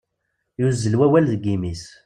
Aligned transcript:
Yuzzel 0.59 0.93
wawal 0.99 1.25
deg 1.31 1.43
yimi-s. 1.49 1.83